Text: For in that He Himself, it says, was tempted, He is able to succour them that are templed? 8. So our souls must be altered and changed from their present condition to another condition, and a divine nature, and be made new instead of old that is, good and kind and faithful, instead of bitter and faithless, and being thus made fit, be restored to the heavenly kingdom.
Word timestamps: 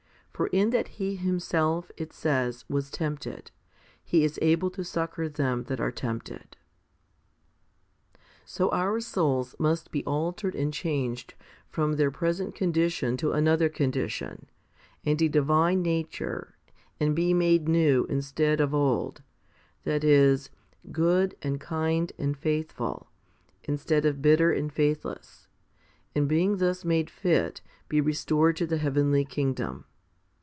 For 0.33 0.47
in 0.47 0.71
that 0.71 0.87
He 0.87 1.17
Himself, 1.17 1.91
it 1.97 2.11
says, 2.11 2.65
was 2.67 2.89
tempted, 2.89 3.51
He 4.03 4.23
is 4.23 4.39
able 4.41 4.71
to 4.71 4.83
succour 4.83 5.29
them 5.29 5.65
that 5.65 5.79
are 5.79 5.91
templed? 5.91 6.57
8. 8.15 8.17
So 8.43 8.69
our 8.69 8.99
souls 9.01 9.55
must 9.59 9.91
be 9.91 10.03
altered 10.05 10.55
and 10.55 10.73
changed 10.73 11.35
from 11.69 11.93
their 11.93 12.09
present 12.09 12.55
condition 12.55 13.17
to 13.17 13.33
another 13.33 13.69
condition, 13.69 14.47
and 15.05 15.21
a 15.21 15.27
divine 15.27 15.83
nature, 15.83 16.57
and 16.99 17.15
be 17.15 17.35
made 17.35 17.69
new 17.69 18.07
instead 18.09 18.59
of 18.59 18.73
old 18.73 19.21
that 19.83 20.03
is, 20.03 20.49
good 20.91 21.35
and 21.43 21.61
kind 21.61 22.13
and 22.17 22.35
faithful, 22.35 23.11
instead 23.65 24.07
of 24.07 24.23
bitter 24.23 24.51
and 24.51 24.73
faithless, 24.73 25.45
and 26.15 26.27
being 26.27 26.57
thus 26.57 26.83
made 26.83 27.11
fit, 27.11 27.61
be 27.87 28.01
restored 28.01 28.55
to 28.55 28.65
the 28.65 28.77
heavenly 28.77 29.23
kingdom. 29.23 29.85